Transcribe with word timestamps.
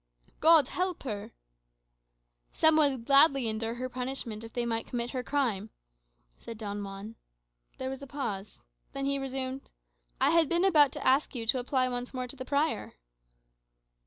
"God 0.39 0.69
help 0.69 1.03
her!" 1.03 1.31
"Some 2.53 2.75
would 2.77 3.05
gladly 3.05 3.47
endure 3.47 3.75
her 3.75 3.87
punishment 3.87 4.43
if 4.43 4.51
they 4.51 4.65
might 4.65 4.87
commit 4.87 5.11
her 5.11 5.21
crime," 5.21 5.69
said 6.39 6.57
Don 6.57 6.83
Juan. 6.83 7.17
There 7.77 7.91
was 7.91 8.01
a 8.01 8.07
pause; 8.07 8.59
then 8.93 9.05
he 9.05 9.19
resumed, 9.19 9.69
"I 10.19 10.31
had 10.31 10.49
been 10.49 10.65
about 10.65 10.91
to 10.93 11.05
ask 11.07 11.35
you 11.35 11.45
to 11.45 11.59
apply 11.59 11.87
once 11.87 12.15
more 12.15 12.25
to 12.27 12.35
the 12.35 12.45
prior." 12.45 12.93